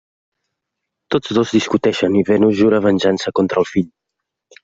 Tots 1.15 1.33
dos 1.39 1.51
discuteixen 1.57 2.17
i 2.21 2.25
Venus 2.31 2.57
jura 2.61 2.81
venjança 2.87 3.35
contra 3.41 3.63
el 3.65 3.71
fill. 3.75 3.93